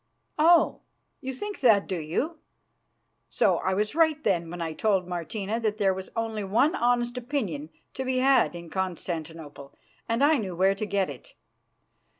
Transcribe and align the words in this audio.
"Oh! 0.39 0.81
you 1.19 1.31
think 1.31 1.59
that, 1.59 1.85
do 1.85 1.99
you? 1.99 2.39
So 3.29 3.57
I 3.57 3.75
was 3.75 3.93
right 3.93 4.17
when 4.25 4.59
I 4.59 4.73
told 4.73 5.07
Martina 5.07 5.59
that 5.59 5.77
there 5.77 5.93
was 5.93 6.09
only 6.15 6.43
one 6.43 6.73
honest 6.73 7.19
opinion 7.19 7.69
to 7.93 8.03
be 8.03 8.17
had 8.17 8.55
in 8.55 8.71
Constantinople 8.71 9.75
and 10.09 10.23
I 10.23 10.39
knew 10.39 10.55
where 10.55 10.73
to 10.73 10.87
get 10.87 11.11
it. 11.11 11.35